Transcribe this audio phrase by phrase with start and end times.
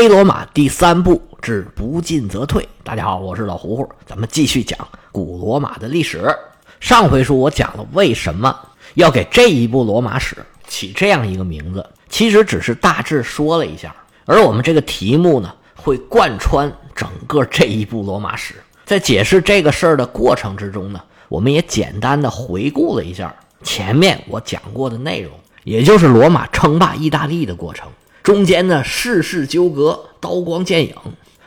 [0.00, 2.66] 黑罗马第三部之不进则退。
[2.82, 6.34] 大家好，我是老胡胡，咱们继续讲古罗马的历史。
[6.80, 8.58] 上回书我讲了为什么
[8.94, 13.94] 要给这一部罗马史起这样一个名字，其实只是大致说了一下。
[14.24, 18.54] 而我们这个题目呢，会贯穿整个这一部罗马史。
[18.86, 25.30] 在解释这个事儿的过程之中呢，我们也简单的回顾了一下前面我讲过的内容，
[25.64, 27.86] 也就是罗马称霸意大利的过程。
[28.22, 30.94] 中间呢世事纠葛、刀光剑影，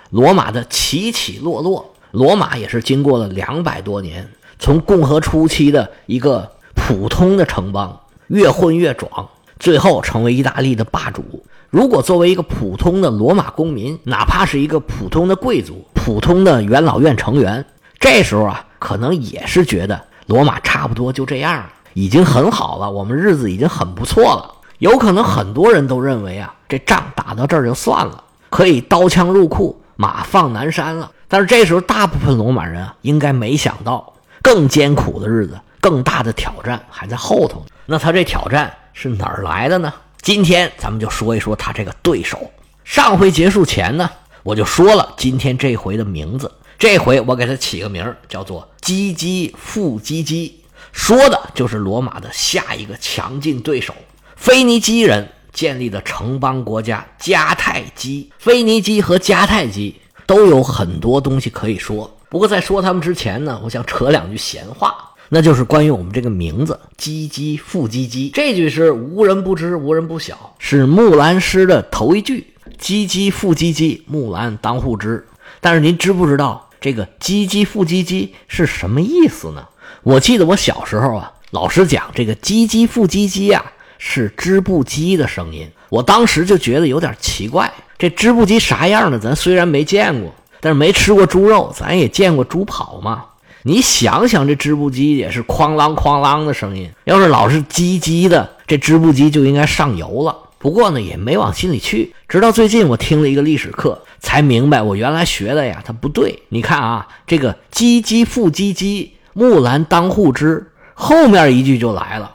[0.09, 9.29] 罗马的起起落落，罗马也是经过了两百多年，从共和初期的一个普通的城邦，越混越壮，
[9.59, 11.23] 最后成为意大利的霸主。
[11.69, 17.63] 如果作为一个普通的罗马公民，哪怕是一个普通的贵族、普通的元老院成员，
[17.99, 24.51] 这时候啊，可能也是觉得罗马差不多就这样了，已经很好了，我们日子已经很不错了。
[24.83, 31.09] 有可能很多人都认为啊，这仗打到这儿就算了，可以刀枪入库，马放南山了。
[31.29, 37.65] 但是这时候，大部分罗马人啊，应该没想到，更艰苦的日子、更大的挑战还在后头。
[37.85, 39.93] 那他这挑战是哪儿来的呢？
[40.21, 42.51] 今天咱们就说一说他这个对手。
[42.83, 44.09] 上回结束前呢，
[44.43, 46.51] 我就说了今天这回的名字。
[46.77, 53.95] 这回我给他起个名叫做“基基复基基”，说的就是罗马的下一个强劲对手。
[54.43, 62.13] 腓尼基人建立的城邦国家迦太基，腓尼基和迦太基都有很多东西可以说。
[62.27, 64.97] 不过在说他们之前呢，我想扯两句闲话，
[65.29, 72.45] 那就是关于我们这个名字“唧唧复唧唧”这句是无人不知、无人不晓，是木兰诗的头一句
[72.77, 75.25] “唧唧复唧唧，木兰当户织”。
[75.61, 79.65] 但是您知不知道这个“唧唧复唧唧”是什么意思呢？
[80.01, 83.63] 我记得我小时候啊，老师讲这个“唧唧复唧唧”啊。
[84.05, 87.71] 是织布机的声音，我当时就觉得有点奇怪。
[87.97, 89.17] 这织布机啥样的？
[89.17, 93.23] 咱虽然没见过，但是没吃过猪肉，咱也见过猪跑嘛。
[93.61, 96.91] 你想想，这织布机也是哐啷哐啷的声音。
[97.05, 100.35] 要是老是叽叽的，这织布机就应该上油了。
[100.59, 102.13] 不过呢，也没往心里去。
[102.27, 106.43] 直到最近，我听了一个历史课，才明白我原来学的呀，它不对。
[106.49, 112.29] 你看啊，这个“唧唧复唧唧，木兰当户织”，后面一句就来了。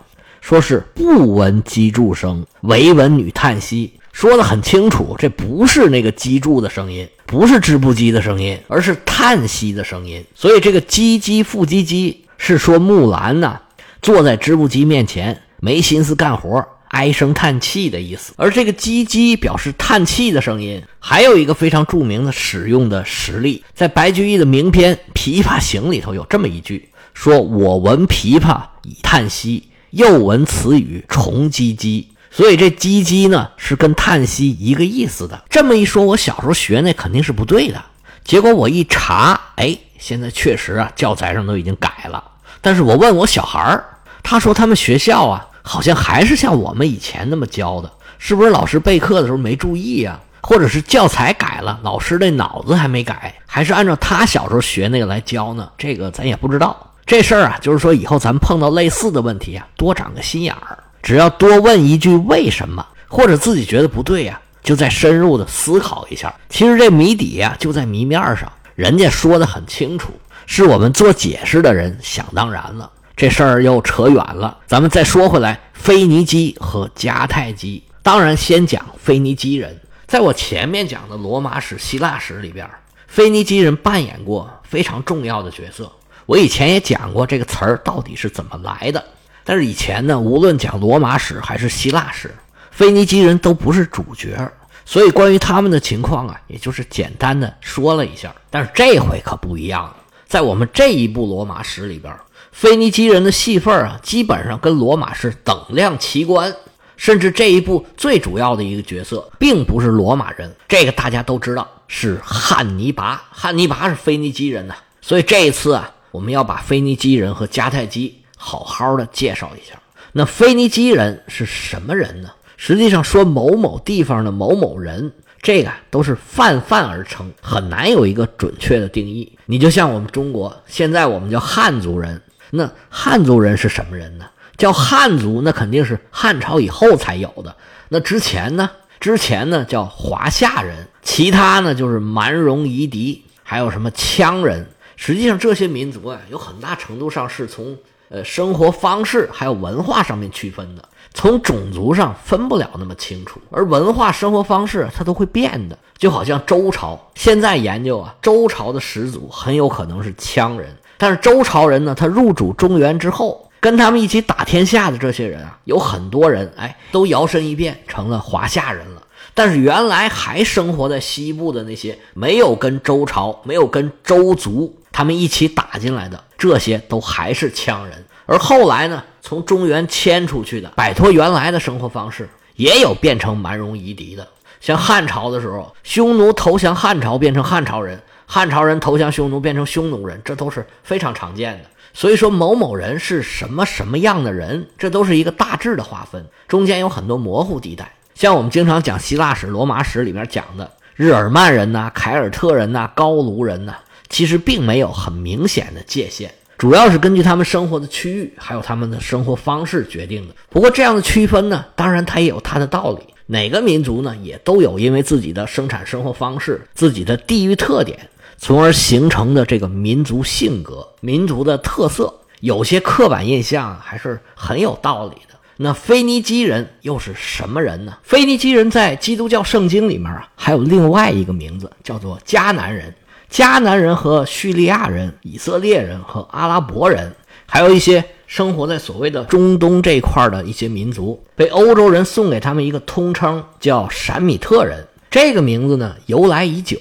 [0.49, 3.93] 说是不闻机杼声，惟闻女叹息。
[4.13, 10.25] 说的很清楚，这不是那个机杼的声音，不是织布机的声音，而是叹息的声音。
[10.35, 13.61] 所以这个“唧唧复唧唧”是说木兰呢
[14.01, 18.33] 坐在织布机面前没心思干活，唉声叹气的意思。
[18.39, 35.45] 而这个“唧唧”表示叹气的声音，还有一个非常著名的使用的实例，在白居易的名篇《琵琶行》里头有这么一句：“说我闻琵琶已叹息。”又闻此语重唧唧，所以这唧唧呢是跟叹息一个意思的。
[35.49, 37.83] 这么一说，我小时候学那肯定是不对的。
[38.25, 42.23] 结果我一查，哎，现在确实啊，教材上都已经改了。
[42.61, 43.85] 但是我问我小孩儿，
[44.23, 50.21] 他说他们学校啊，好像还是像我们以前那么教的，是不是老师备课的时候没注意呀？
[50.41, 55.71] 或者是教材改了，老师那脑子还没改，还是按照他小时候学那个来教呢？
[55.77, 56.88] 这个咱也不知道。
[57.09, 66.35] 这事儿啊，就是说以后咱们碰到类似的问题啊，多长个心眼儿，只要多问一句为什么，或者自己觉得不对呀，就再深入的思考一下。
[66.51, 70.13] 其实这谜底呀，就在谜面上，人家说的很清楚，
[70.45, 72.91] 是我们做解释的人想当然了。
[73.17, 79.75] 这事儿又扯远了，咱们再说回来，腓尼基和迦太基，当然先讲腓尼基人。
[80.07, 82.69] 在我前面讲的罗马史、希腊史里边，
[83.07, 85.91] 腓尼基人扮演过非常重要的角色。
[86.29, 89.03] 我以前也讲过这个词儿到底是怎么来的，
[89.45, 92.31] 但是以前呢，无论讲罗马史还是希腊史，
[92.71, 94.37] 腓尼基人都不是主角，
[94.85, 98.31] 所以关于他们的情况啊，也就是简单的说了一下。
[98.51, 99.97] 但是这回可不一样了，
[100.27, 102.15] 在我们这一部罗马史里边，
[102.53, 106.55] 腓尼基人的戏份啊，基本上跟罗马是等量齐观，
[106.99, 115.91] 甚至这一部最主要的一个角色，并不是罗马人，这个大家都知道是汉尼拔，汉尼拔是腓尼基人呐，所以这一次啊。
[116.11, 119.79] 我们要把腓尼基人和迦太基好好的介绍一下。
[120.13, 122.31] 那腓尼基人是什么人呢？
[122.57, 129.31] 实际上说某某地方的某某人，这个都是泛泛而称，很难有一个准确的定义。
[129.47, 132.21] 你就像我们中国现在我们叫汉族人，
[132.51, 134.25] 那汉族人是什么人呢？
[134.57, 137.55] 叫汉族，那肯定是汉朝以后才有的。
[137.89, 138.71] 那之前呢？
[138.99, 144.67] 之前呢叫华夏人，其他呢就是蛮戎夷狄，还有什么羌人。
[145.01, 147.79] 实际上，这些民族啊，有很大程度上是从
[148.09, 150.83] 呃生活方式还有文化上面区分的，
[151.15, 153.41] 从种族上分不了那么清楚。
[153.53, 160.77] 而文化生活方式它都会变的，就好像周朝，现在研究啊，周朝的始祖很有可能是羌人。
[160.97, 169.03] 但是周朝人呢，他入主中原之后，跟他们一起打天下的这些人啊，有很多人哎，都摇身一变成了华夏人了。
[169.39, 178.05] 但是原来还生活在西部的那些没有跟周朝、没有跟周族他们一起打进来的，这些都还是羌人。
[178.27, 184.27] 而后来呢，从中原迁出去的，摆脱原来的生活方式，也有变成蛮戎夷狄的。
[184.61, 187.97] 像汉朝的时候，匈奴投降汉朝，变成汉朝人；
[188.27, 191.65] 汉朝人投降匈奴，变成匈奴人，这都是非常常见的。
[191.95, 197.93] 所以说，某某人是什么什么样的人，这都是一个大致的划分，中间有很多模糊地带。
[198.19, 203.77] 像我们经常讲希腊史、罗马史里面讲的日耳曼人呐、凯尔特人呐、高卢人呐，
[204.09, 206.29] 其实并没有很明显的界限，
[206.59, 210.35] 主要是根据他们生活的区域还有他们的生活方式决定的。
[210.51, 213.15] 不过这样的区分呢，当然它也有它的道理。
[213.27, 217.97] 哪个民族呢，也都有因为自己的生产生活方式、自己的地域特点，
[218.37, 222.13] 从而形成的这个民族性格、民族的特色。
[222.41, 225.38] 有些刻板印象还是很有道理的。
[225.61, 227.99] 那腓尼基人又是什么人呢？
[228.05, 232.95] 腓尼基人在基督教圣经里面啊，还有另外一个名字，叫做迦南人。
[233.29, 237.13] 迦南人和叙利亚人、以色列人和阿拉伯人，
[237.45, 244.87] 还有一些生活在所谓的中东这块的一些民族，被欧洲人送给他们一个通称，叫闪米特人。
[245.11, 246.79] 这个名字呢，由来已久，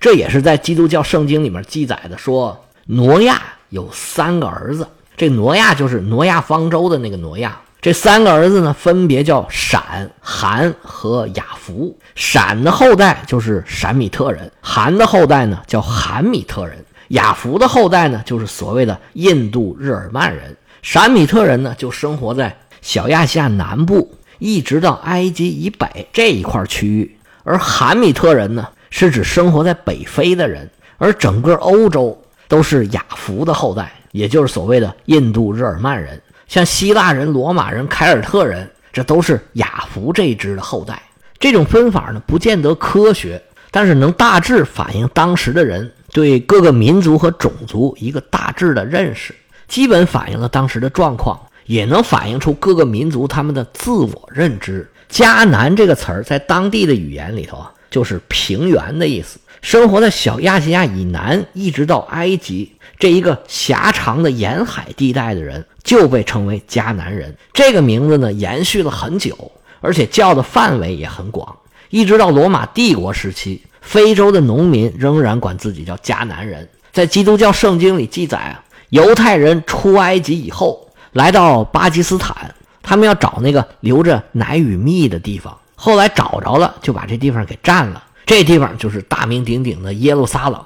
[0.00, 7.60] 这也是在基督教圣经里面记载的，说挪亚有三个儿子，这挪亚就是挪亚方舟的那个挪亚。
[7.80, 11.96] 这三个儿子呢，分别叫闪、韩和雅弗。
[12.16, 20.56] 闪的后代就是闪米特人，韩的后代呢叫韩米特人，雅弗的后代呢就是所谓的印度日耳曼人。
[20.82, 27.16] 闪米特人呢就生活在小亚细亚南部，一直到埃及以北这一块区域。
[27.44, 36.20] 而韩米特人呢是指生活在北非的人，而整个欧洲都是雅弗的后代，也就是所谓的印度日耳曼人。
[36.48, 41.02] 像希腊人、罗马人、凯尔特人，这都是雅弗这一支的后代。
[41.38, 49.34] 这种分法呢，不见得科学，但是能大致反映当时的人对各个民族和种族一个大致的认识，
[49.68, 54.88] 基本反映了当时的状况，也能反映出各个民族他们的自我认知。
[55.10, 59.38] 迦南这个词儿在当地的语言里头啊，就是平原的意思。
[59.62, 67.34] 生活在小亚细亚以南，一直到埃及这一个狭长的沿海地带的人，就被称为迦南人。
[67.54, 69.50] 这个名字呢，延续了很久，
[69.80, 71.56] 而且叫的范围也很广，
[71.88, 76.68] 一直到罗马帝国时期，非洲的农民仍然管自己叫迦南人。
[76.92, 88.02] 在基督教圣经里记载啊，犹太人出埃及以后，来到巴基斯坦，他们要找那个流着奶与蜜的地方，后来找着了，就把这地方给占了。
[88.24, 90.60] 这地方就是大名鼎鼎的耶路撒冷。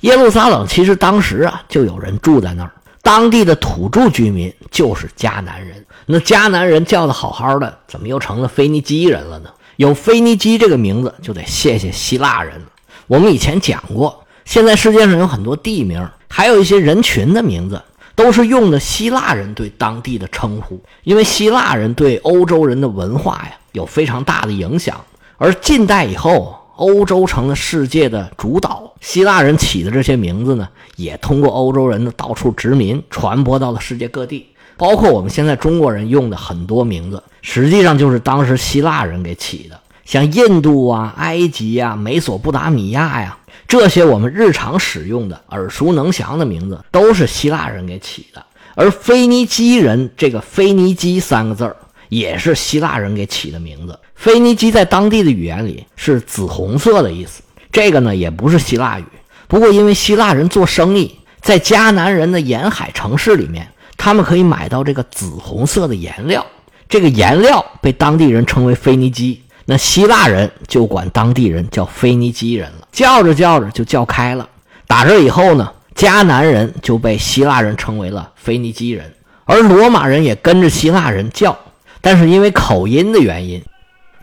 [0.00, 2.72] 耶路撒冷其实当时啊就有人住在那儿，
[3.02, 5.84] 当地的土著居民就是迦南人。
[6.06, 9.50] 那迦南人叫的好好的，怎么又成了腓尼基人了呢？
[9.76, 12.66] 有腓尼基这个名字，就得谢谢希腊人了。
[13.06, 17.80] 我们以前讲过，现在世界上有很多地名，还有一些人群的名字，
[18.14, 24.98] 都是用的希腊人对当地的称呼，因为希腊人对欧洲人的文化呀有非常大的影响，
[25.36, 26.58] 而近代以后。
[26.76, 34.48] 欧洲成了世界的主导，希腊人起的这些名字呢，也通过欧洲人的到处殖民，传播到了世界各地。
[34.76, 39.78] 包括我们现在中国人用的很多名字，实际上就是当时希腊人给起的。
[40.04, 43.38] 像印度啊、埃及啊、美索不达米亚呀，
[43.68, 48.44] 这些我们日常使用的耳熟能详的名字，都是希腊人给起的。
[48.74, 51.76] 而腓尼基人这个“腓尼基”三个字儿。
[52.08, 53.98] 也是希腊人给起的名字。
[54.14, 57.42] 腓尼基在当地的语言里是紫红色的意思。
[57.72, 59.04] 这个呢也不是希腊语，
[59.48, 66.46] 不过因为希腊人做生意，在迦南人的沿海城市里面，他们可以买到这个紫红色的颜料。
[66.88, 72.86] 这个颜料被当地人称为腓尼基，那希腊人就管当地人叫腓尼基人了。
[72.92, 74.48] 叫着叫着就叫开了。
[74.86, 79.12] 打这以后呢，迦南人就被希腊人称为了腓尼基人，
[79.44, 81.58] 而罗马人也跟着希腊人叫。
[82.04, 83.62] 但是因为口音的原因，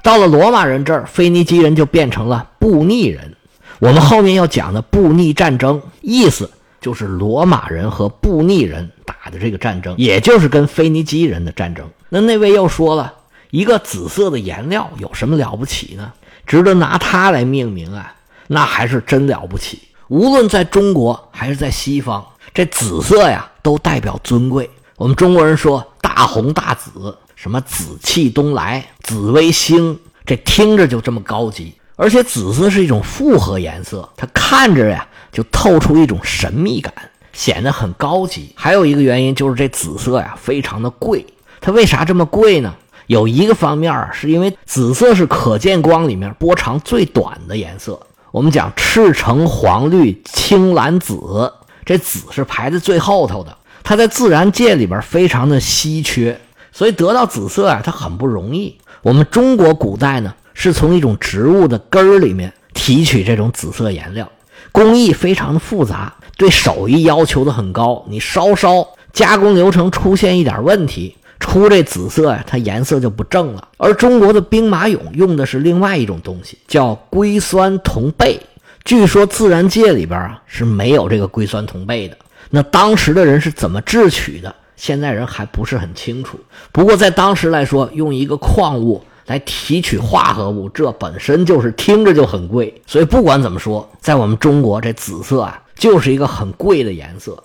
[0.04, 3.36] 到了罗马人这儿，腓尼基人就变成了布匿人。
[3.80, 11.90] 我们后面要讲的布匿战争，意思就是罗马人和布匿人打的这个战争，也就是跟腓尼基人的战争。
[12.10, 13.12] 那那位又说了
[13.50, 16.14] 一个紫色的颜料有什么了不起呢？
[16.46, 18.14] 值得拿它来命名啊？
[18.46, 19.80] 那还是真了不起。
[20.08, 22.24] 无论在中国还是在西方，
[22.54, 24.70] 这紫色呀都代表尊贵。
[24.98, 27.18] 我们中国人说大红大紫。
[27.42, 31.74] 什么紫气东来、紫微星，这听着就这么高级。
[31.96, 36.94] 而且紫色是一种复合颜色，它看着呀就透出一种神秘感，
[37.34, 38.54] 显得很高级。
[38.54, 41.26] 还有一个原因就是这紫色呀非常的贵，
[41.60, 42.76] 它为啥这么贵呢？
[43.08, 48.00] 有一个方面是因为紫色是可见光里面波长最短的颜色。
[48.32, 51.52] 我们讲赤橙黄绿青蓝紫，
[51.84, 56.40] 这紫是排在最后头的，它在自然界里边非常的稀缺，
[56.72, 58.76] 所以得到紫色啊，它很不容易。
[59.02, 64.32] 我们中国古代呢，是从一种植物的根儿里面提取这种紫色颜料，
[64.72, 71.16] 工艺非常的复杂，对手艺要求的很高，你稍稍加工流程出现一点问题。
[71.40, 73.68] 出这紫色呀，它颜色就不正了。
[73.78, 78.40] 而中国的兵马俑用的是另外一种东西，叫硅酸铜钡。
[78.86, 82.18] 据说自然界里边啊是没有这个硅酸铜钡的。
[82.52, 84.54] 那当时的人是怎么制取的？
[84.82, 86.40] 现在人还不是很清楚。
[86.72, 92.82] 不过在当时来说，用一个矿物来提取化合物，这本身就是听着就很贵。
[92.88, 97.44] 所以不管怎么说，在我们中国这紫色啊，就是一个很贵的颜色。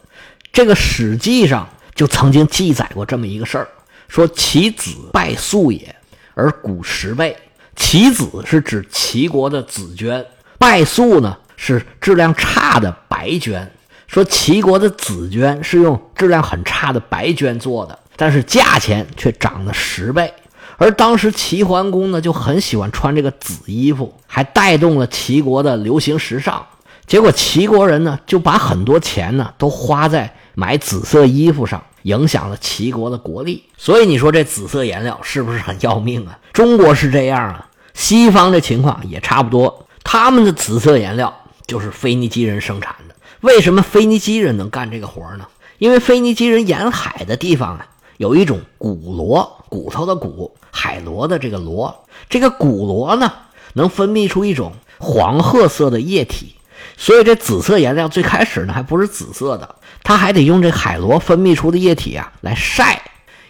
[0.51, 3.69] 这个史记上就曾经记载过这么一个事儿。
[4.09, 5.95] 说其子败粟也，
[6.33, 7.37] 而古十倍。
[7.75, 10.25] 其子是指齐国的紫绢，
[10.57, 13.61] 败粟呢是质量差的白绢。
[14.07, 20.33] 说齐国的紫绢是用质量很差的白绢做的，但是价钱却涨了十倍。
[20.77, 26.65] 而当时齐桓公呢就很喜欢穿这个紫衣服，还带动了齐国的流行时尚。
[27.07, 31.83] 结果齐国人呢就把很多钱呢都花在买紫色衣服上。
[32.03, 36.39] 影响了齐国的国力，所以你说这紫色颜料是不是很要命啊？
[36.53, 39.89] 中国是这样啊，西方的情况也差不多。
[40.05, 41.35] 他们的紫色颜料
[41.67, 43.06] 就是腓尼基人生产的。
[43.47, 45.47] 为什么腓尼基人能干这个活呢？
[45.79, 47.87] 因为腓尼基人沿海的地方啊，
[48.17, 52.05] 有一种骨螺，骨头的骨，海螺的这个螺。
[52.29, 53.33] 这个骨螺呢，
[53.75, 56.57] 能分泌出一种黄褐色的液体，
[56.97, 59.77] 所以这紫色颜料最开始呢，还不是紫色的。
[60.03, 63.01] 它还得用这海螺分泌出的液体啊来晒，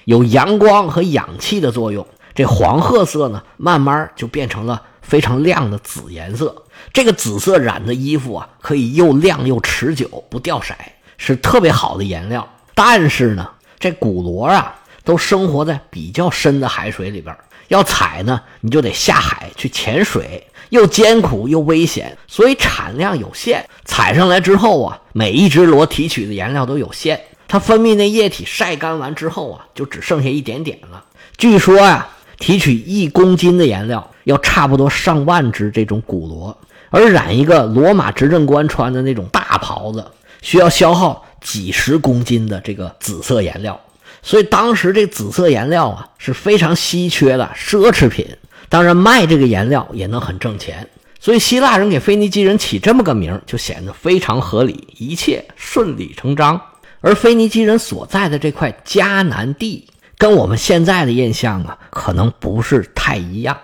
[0.04, 2.06] 有阳光和氧气的作用。
[2.36, 6.54] 这黄褐色呢，慢慢就变成了非常亮的紫颜色。
[6.92, 10.74] 这个紫色染的衣服啊，可以又亮又持久，不掉色，
[11.16, 12.46] 是特别好的颜料。
[12.74, 17.34] 但是呢，这古螺啊，都生活在比较深的海水里边，
[17.68, 20.46] 要采呢，你就得下海去潜水。
[20.70, 23.64] 又艰苦又危险，所以产量有限。
[23.84, 27.20] 采上来之后啊，每一只螺提取的颜料都有限。
[27.46, 31.04] 它分泌那液体晒干完之后啊，就只剩下一点点了。
[31.38, 36.56] 据说呀，提取一公斤的颜料要差不多上万只这种古螺，
[36.90, 40.04] 而染一个罗马执政官穿的那种大袍子，
[40.42, 43.80] 需要消耗几十公斤的这个紫色颜料。
[44.22, 48.26] 所以当时这紫色颜料啊是非常稀缺的奢侈品。
[48.68, 50.88] 当然，卖这个颜料也能很挣钱，
[51.20, 56.60] 所以希腊人给腓尼基人起这么个名就显得非常合理，一切顺理成章。
[57.00, 59.86] 而腓尼基人所在的这块迦南地，
[60.18, 63.56] 跟我们现在的印象啊，可能不是太一样。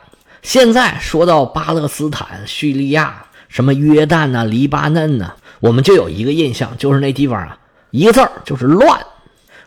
[0.42, 7.58] 现在说到巴勒斯坦、叙利亚、什么约旦呐、黎巴嫩呐，我们就有一个印象，就是那地方啊，
[7.90, 9.00] 一个字儿就是乱，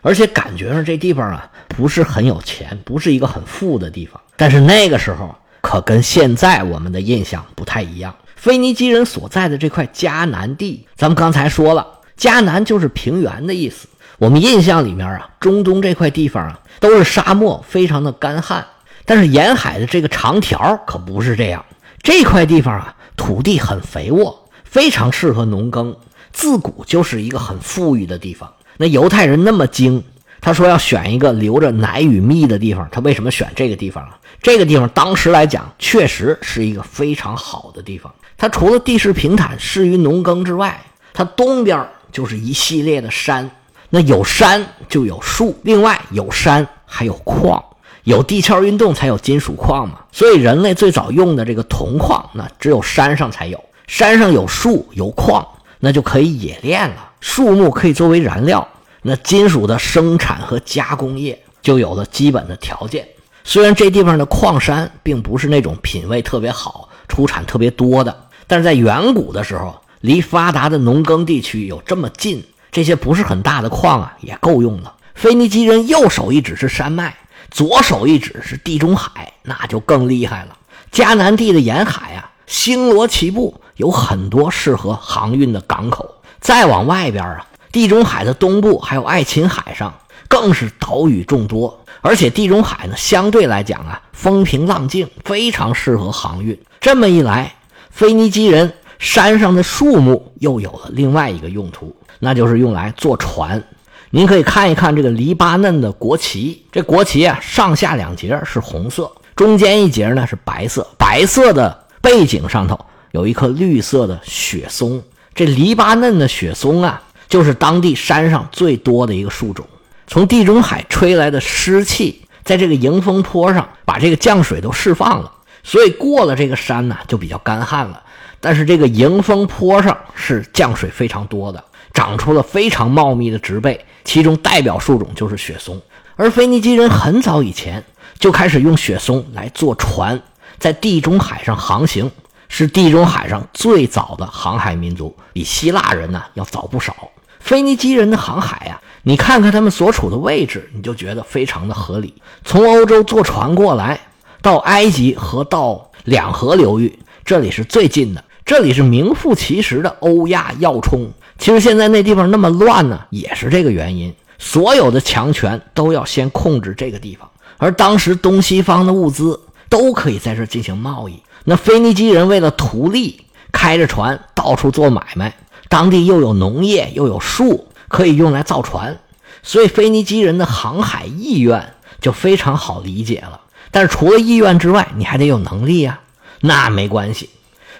[0.02, 4.20] 而且感觉上这地方啊，不是很有钱，不是一个很富的地方。
[4.36, 8.14] 但是那个时候可跟现在我们的印象不太一样。
[8.36, 11.86] 腓尼基人所在的这块迦南地，咱们刚才说了，
[12.18, 13.88] 迦南就是平原的意思。
[14.18, 18.66] 我们印象里面啊，中东这块地方啊都是沙漠，非常的干旱。
[19.04, 21.64] 但是沿海的这个长条可不是这样，
[22.02, 25.96] 这块地方啊土地很肥沃，非常适合农耕，
[26.32, 28.52] 自古就是一个很富裕的地方。
[28.78, 30.02] 那犹太人那么精。
[30.38, 34.16] 他说要选一个留着奶与蜜的地方，他为什么选这个地方啊？
[34.40, 38.14] 这个地方当时来讲，确实是一个非常好的地方。
[38.36, 40.80] 它除了地势平坦，适于农耕之外，
[41.12, 43.50] 它东边就是一系列的山。
[43.90, 47.62] 那有山就有树，另外有山还有矿，
[48.04, 50.00] 有地壳运动才有金属矿嘛。
[50.12, 53.62] 所以人类最早用的这个铜矿，那只有山上才有。
[53.86, 55.46] 山上有树有矿，
[55.78, 57.10] 那就可以冶炼了。
[57.20, 58.66] 树木可以作为燃料。
[59.02, 63.06] 那金属的生产和加工业就有了基本的条件。
[63.44, 74.94] 虽然这地方的矿山并不是那种品位特别好、出产特别多的，但是在远古的时候，离发达的农耕地区有这么近，这些不是很大的矿啊，也够用了。
[75.14, 77.14] 腓尼基人右手一指是山脉，
[77.50, 80.56] 左手一指是地中海，那就更厉害了。
[80.92, 86.14] 迦南地的沿海啊，星罗棋布，有很多适合航运的港口。
[86.40, 87.46] 再往外边啊。
[87.72, 89.92] 地中海的东部还有爱琴海上，
[90.28, 96.58] 更是岛屿众多，而且地中海呢相对来讲啊风平浪静，非常适合航运。
[96.80, 97.54] 这么一来，
[97.90, 103.62] 腓尼基人山上的树木又有了另外一个用途，那就是用来坐船。
[104.10, 110.86] 您可以看一看这个黎巴嫩的国旗，这国旗啊，上下两节是红色，中间一节呢是白色。
[110.96, 112.78] 白色的背景上头
[113.10, 115.02] 有一棵绿色的雪松，
[115.34, 119.66] 这黎巴嫩的雪松啊，就是当地山上最多的一个树种。
[120.06, 125.32] 从地中海吹来的湿气，在这个迎风坡上把这个降水都释放了，
[125.64, 128.02] 所以过了这个山呢，就比较干旱了。
[128.40, 131.64] 但是这个迎风坡上是降水非常多的。
[131.96, 135.80] 长出了非常茂密的植被，其中代表树种就是雪松。
[136.14, 137.82] 而腓尼基人很早以前
[138.18, 140.20] 就开始用雪松来做船，
[140.58, 142.10] 在地中海上航行，
[142.50, 146.94] 是地中海上最早的航海民族，比希腊人呢要早不少。
[147.40, 152.12] 腓尼基人的航海呀，你看看他们所处的位置，你就觉得非常的合理。
[152.44, 153.98] 从欧洲坐船过来，
[154.42, 161.10] 到埃及和到两河流域，这里是最近的，这里是名副其实的欧亚要冲。
[161.38, 164.14] 其实现在那地方那么乱呢，也是这个原因。
[164.38, 169.40] 所有的强权都要先控制这个地方，而当时东西方的物资
[169.70, 171.22] 都可以在这进行贸易。
[171.44, 175.34] 那腓尼基人为了图利，开着船到处做买卖，
[175.68, 178.98] 当地又有农业又有树可以用来造船，
[179.42, 183.40] 所以腓尼基人的航海意愿就非常好理解了。
[183.70, 186.00] 但是除了意愿之外，你还得有能力呀。
[186.40, 187.30] 那没关系，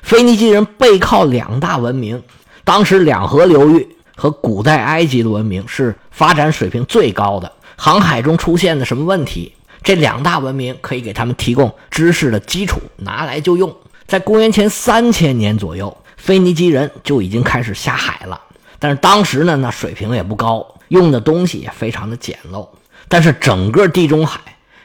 [0.03, 2.23] 腓尼基人背靠两大文明。
[2.67, 7.53] 当时两河流域和古代埃及的文明是发展水平最高的。
[7.77, 9.53] 航海中出现的什么问题，
[9.85, 13.73] 这两大文明可以给他们提供知识的基础，拿来就用。
[14.09, 18.41] 在公元前三千年左右，腓尼基人就已经开始下海了。
[18.81, 22.67] 但是当时呢，那水平也不高，用的东西也非常的简陋。
[23.09, 24.41] 但是整个地中海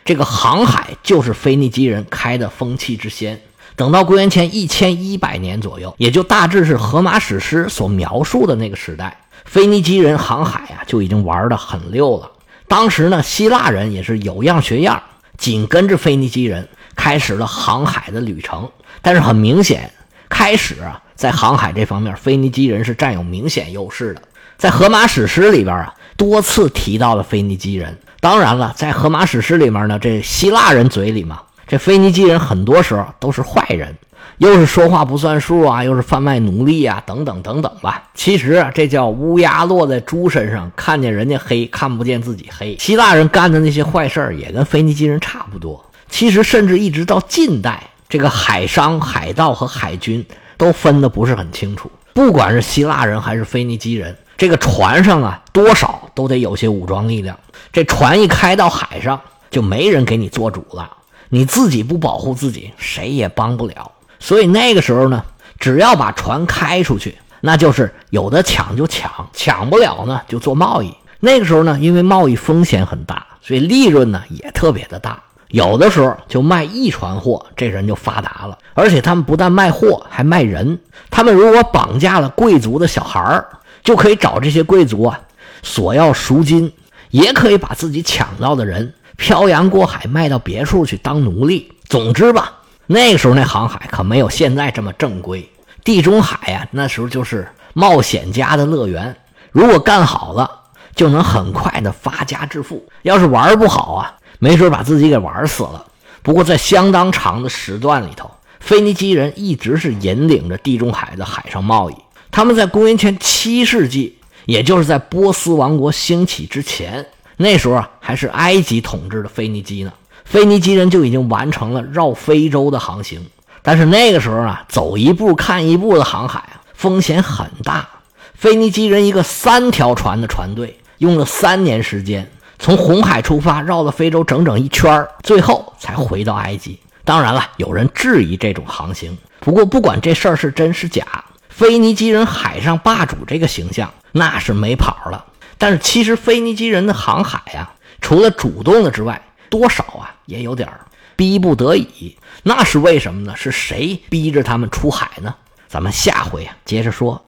[0.06, 3.42] 这个航海就是腓尼基人开的风气之先。
[3.82, 12.30] 等到公元前一千一百年左右，也就大致是荷马史诗所描述的那个时代，腓尼基人航海啊就已经玩得很溜了。
[12.68, 15.02] 当时呢，希腊人也是有样学样，
[15.36, 18.70] 紧跟着腓尼基人开始了航海的旅程。
[19.02, 19.92] 但是很明显，
[20.30, 24.22] 开始啊，在航海这方面，腓尼基人是占有明显优势的。
[24.60, 27.98] 在荷马史诗里边啊，多次提到了腓尼基人。
[28.20, 31.42] 当然了，在荷马史诗里面呢，这希腊人嘴里嘛。
[31.72, 33.96] 这腓尼基人很多时候都是坏人，
[34.40, 38.10] 又是说话不算数啊，又是贩卖奴隶啊，等等等等吧。
[38.14, 42.76] 其实啊，这叫乌鸦落在猪身上，看见人家黑，看不见自己黑。
[42.78, 45.82] 希腊人干的那些坏事也跟腓尼基人差不多。
[46.10, 50.26] 其实，甚至一直到近代，这个海商、海盗和海军
[50.58, 51.90] 都分得不是很清楚。
[52.12, 57.40] 不管是希腊人还是腓尼基人，这个船上啊，多少都得有些武装力量。
[57.72, 60.98] 这船一开到海上，就没人给你做主了。
[61.34, 63.94] 你自己不保护自己，谁也帮不了。
[64.20, 65.24] 所以那个时候呢，
[65.60, 70.94] 只要把船开出去，那就是有的抢就抢，抢不了呢就做贸易。
[71.22, 75.24] 那个时候呢，因为贸易风险很大，所以利润呢也特别的大。
[75.48, 78.58] 有的时候就卖一船货，这人就发达了。
[78.74, 80.80] 而且他们不但卖货，还卖人。
[81.10, 83.44] 他们如果绑架了贵族的小孩，
[83.84, 85.20] 就可以找这些贵族啊
[85.64, 86.74] 索要赎金，
[87.10, 88.94] 也可以把自己抢到的人。
[89.22, 91.72] 漂洋过海卖到别处去当奴隶。
[91.88, 92.54] 总之吧，
[92.88, 95.48] 那个时候那航海可没有现在这么正规。
[95.84, 99.16] 地中海呀，那时候就是冒险家的乐园。
[99.52, 100.50] 如果干好了，
[100.96, 105.86] 就能很快的发家致富；要是玩不好啊，没准把自己给玩死了。
[106.24, 111.96] 不过在相当长的时段里头，腓尼基人一直是引领着地中海的海上贸易。
[112.32, 117.06] 他们在公元前七世纪，也就是在波斯王国兴起之前。
[117.42, 119.92] 那时候啊，还是埃及统治的腓尼基呢，
[120.24, 123.26] 腓尼基人就已经完成了绕非洲的航行。
[123.62, 127.88] 但是那个时候啊，走一步看一步的航海啊，风险很大。
[128.34, 132.28] 腓尼基人一个三条船的船队，用了三年时间，
[132.58, 136.80] 从红海出发，绕了非洲整整一圈最后才回到埃及。
[137.04, 141.04] 当然了，有人质疑这种航行，不过不管这事儿是真是假，
[141.50, 145.26] 腓尼基人海上霸主这个形象那是没跑了。
[145.62, 147.70] 但是其实腓尼基人的航海呀，
[148.02, 150.68] 除了主动的之外，多少啊也有点
[151.16, 152.18] 逼不得已。
[152.42, 153.36] 那是为什么呢？
[153.38, 155.36] 是谁逼着他们出海呢？
[155.68, 157.20] 咱们下回啊接着说。